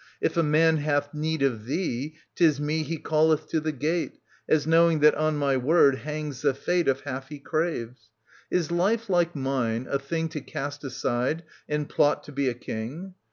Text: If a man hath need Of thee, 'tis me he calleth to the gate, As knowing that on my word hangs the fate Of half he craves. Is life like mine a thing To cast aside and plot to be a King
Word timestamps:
If 0.19 0.35
a 0.35 0.41
man 0.41 0.77
hath 0.77 1.13
need 1.13 1.43
Of 1.43 1.67
thee, 1.67 2.15
'tis 2.35 2.59
me 2.59 2.81
he 2.81 2.97
calleth 2.97 3.47
to 3.49 3.59
the 3.59 3.71
gate, 3.71 4.17
As 4.49 4.65
knowing 4.65 4.99
that 5.01 5.13
on 5.13 5.37
my 5.37 5.57
word 5.57 5.97
hangs 5.99 6.41
the 6.41 6.55
fate 6.55 6.87
Of 6.87 7.01
half 7.01 7.29
he 7.29 7.37
craves. 7.37 8.09
Is 8.49 8.71
life 8.71 9.11
like 9.11 9.35
mine 9.35 9.85
a 9.87 9.99
thing 9.99 10.27
To 10.29 10.41
cast 10.41 10.83
aside 10.83 11.43
and 11.69 11.87
plot 11.87 12.23
to 12.23 12.31
be 12.31 12.49
a 12.49 12.55
King 12.55 13.13